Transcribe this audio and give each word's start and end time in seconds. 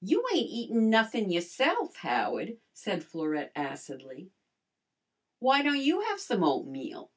"You 0.00 0.24
ain't 0.32 0.48
eatin' 0.50 0.88
nothin' 0.88 1.28
yourse'f, 1.28 1.96
Howard," 1.96 2.58
said 2.72 3.02
Florette 3.02 3.50
acidly. 3.56 4.30
"W'y 5.42 5.64
don' 5.64 5.80
you 5.80 6.02
have 6.02 6.20
some 6.20 6.44
oatmeal?" 6.44 7.10